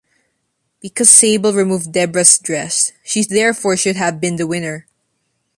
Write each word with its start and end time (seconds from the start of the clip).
Because 0.81 1.11
Sable 1.11 1.53
removed 1.53 1.91
Debra's 1.91 2.39
dress, 2.39 2.91
she 3.03 3.23
therefore 3.23 3.77
should 3.77 3.97
have 3.97 4.19
been 4.19 4.37
the 4.37 4.47
winner. 4.47 4.87